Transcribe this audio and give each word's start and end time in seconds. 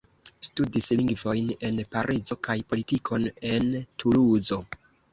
Studis 0.47 0.87
lingvojn 1.01 1.51
en 1.69 1.77
Parizo 1.97 2.39
kaj 2.49 2.57
politikon 2.75 3.31
en 3.55 3.73
Tuluzo. 3.81 4.65